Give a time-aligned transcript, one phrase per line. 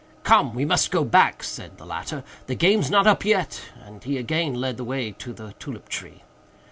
[0.23, 0.55] "Come!
[0.55, 4.55] we must go back," said the latter, "the game's not up yet;" and he again
[4.55, 6.23] led the way to the tulip tree.